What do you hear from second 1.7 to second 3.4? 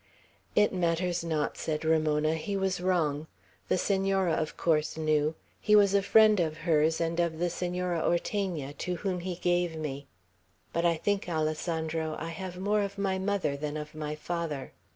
Ramona. "He was wrong.